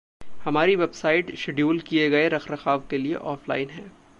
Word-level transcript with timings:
हमारी 0.43 0.75
website 0.75 1.35
schedule 1.35 1.79
किये 1.79 2.09
गये 2.09 2.27
रखरखाव 2.29 2.83
के 2.89 2.97
लिये 2.97 3.15
ऑफलाइन 3.15 3.69
है। 3.69 3.91